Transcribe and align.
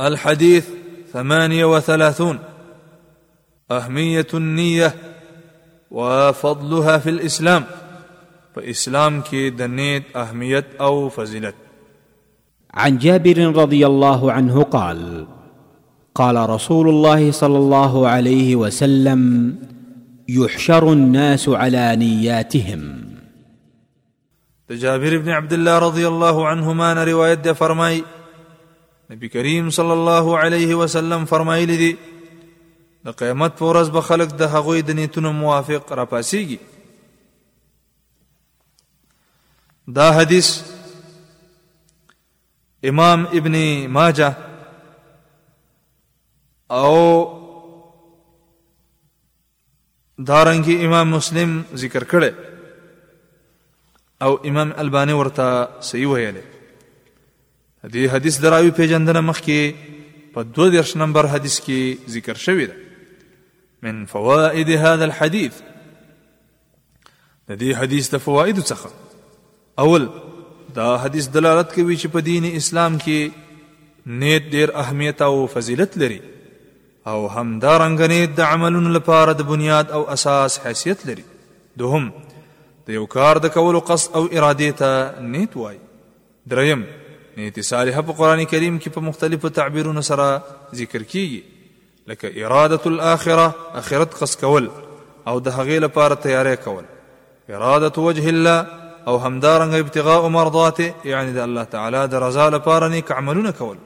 الحديث 0.00 0.68
ثمانية 1.12 1.64
وثلاثون 1.76 2.38
أهمية 3.70 4.26
النية 4.34 4.94
وفضلها 5.90 6.98
في 6.98 7.10
الإسلام 7.10 7.64
فإسلام 8.56 9.20
كي 9.20 9.50
دنيت 9.50 10.02
أهمية 10.16 10.64
أو 10.80 11.08
فزلة 11.08 11.52
عن 12.74 12.98
جابر 12.98 13.56
رضي 13.56 13.86
الله 13.86 14.32
عنه 14.32 14.62
قال 14.62 15.26
قال 16.14 16.50
رسول 16.50 16.88
الله 16.88 17.30
صلى 17.32 17.58
الله 17.58 18.08
عليه 18.08 18.56
وسلم 18.56 19.54
يحشر 20.28 20.92
الناس 20.92 21.48
على 21.48 21.96
نياتهم 21.96 23.08
جابر 24.70 25.18
بن 25.18 25.28
عبد 25.28 25.52
الله 25.52 25.78
رضي 25.78 26.08
الله 26.08 26.46
عنهما 26.48 27.04
رواية 27.04 27.52
فرمي 27.52 28.02
نبی 29.12 29.28
کریم 29.28 29.68
صلی 29.76 29.90
الله 29.92 30.38
علیه 30.40 30.74
وسلم 30.74 31.24
فرمایلی 31.30 31.76
دی 31.80 31.90
د 33.06 33.10
قیامت 33.20 33.58
پر 33.58 33.64
ورځ 33.68 33.88
به 33.96 34.00
خلک 34.08 34.28
د 34.42 34.44
هغوی 34.54 34.82
د 34.90 34.92
نیتونو 35.00 35.30
موافق 35.40 35.82
راپاسیږي 35.98 36.58
دا 39.98 40.08
حدیث 40.18 40.48
امام 42.90 43.20
ابن 43.40 43.54
ماجه 43.96 44.30
او 46.68 46.94
دارنګي 50.30 50.74
امام 50.88 51.06
مسلم 51.16 51.50
ذکر 51.84 52.02
کړي 52.14 52.30
او 54.22 54.30
امام 54.52 54.68
الباني 54.86 55.12
ورته 55.20 55.46
صحیح 55.90 56.08
ویلي 56.14 56.44
دې 57.84 58.06
حدیث 58.14 58.40
دراوی 58.42 58.70
پیجندنه 58.70 59.20
مخکې 59.20 60.32
په 60.34 60.42
22 60.58 60.96
نمبر 60.96 61.26
حدیث 61.30 61.60
کې 61.60 62.10
ذکر 62.16 62.34
شوی 62.34 62.66
دی 62.66 62.72
من 63.86 64.04
فوائد 64.12 64.68
هذا 64.68 65.04
الحديث 65.04 65.52
د 67.48 67.58
دې 67.58 67.76
حدیث 67.80 68.10
د 68.14 68.18
فواید 68.26 68.60
څخه 68.60 68.90
اول 69.86 70.06
دا 70.76 70.94
حدیث 71.04 71.28
دلالت 71.38 71.74
کوي 71.74 71.96
چې 71.96 72.06
په 72.14 72.18
دین 72.30 72.44
اسلام 72.52 72.98
کې 72.98 73.30
نیت 74.22 74.46
ډیر 74.52 74.76
اهمیت 74.84 75.22
او 75.32 75.34
فضیلت 75.56 75.98
لري 76.04 76.20
او 77.06 77.28
همدارنګ 77.28 78.00
نیت 78.16 78.36
د 78.40 78.50
عملونو 78.52 78.90
لپاره 79.00 79.32
د 79.32 79.42
بنیاد 79.52 79.90
او 79.98 80.06
اساس 80.18 80.60
حیثیت 80.66 81.06
لري 81.12 81.24
دوهم 81.84 82.10
د 82.86 82.90
یو 83.00 83.06
کار 83.20 83.38
د 83.44 83.56
کولو 83.60 83.80
قصد 83.92 84.10
او 84.18 84.26
اراده 84.32 84.70
ته 84.82 85.20
نیت 85.38 85.56
وای 85.64 85.78
دریم 86.54 86.86
نیت 87.36 87.60
صالحه 87.70 88.00
په 88.08 88.12
قران 88.20 88.42
کریم 88.50 88.76
کې 88.78 88.90
په 88.94 89.00
مختلفو 89.10 89.48
تعبیرونو 89.58 90.00
سره 90.08 90.26
ذکر 90.80 91.04
کیږي 91.12 92.10
لکه 92.12 92.32
اراده 92.44 92.90
الاخره 92.90 93.78
اخرت 93.82 94.16
قص 94.22 94.36
کول 94.42 94.66
او 95.26 95.36
د 95.38 95.56
هغې 95.58 95.82
لپاره 95.86 96.18
تیاری 96.26 96.56
کول 96.64 96.82
اراده 96.82 98.04
وجه 98.08 98.34
الله 98.34 99.12
او 99.12 99.14
همدارنګ 99.22 99.84
ابتغاء 99.86 100.20
مرضاته 100.38 101.08
یعنی 101.12 101.32
د 101.38 101.40
الله 101.48 101.64
تعالی 101.76 102.04
د 102.16 102.22
رضا 102.26 102.48
لپاره 102.58 102.88
نیک 102.96 103.12
عملونه 103.22 103.54
کول 103.62 103.80